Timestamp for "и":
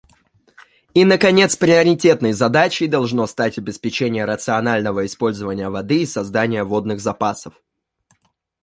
0.95-1.05, 6.01-6.05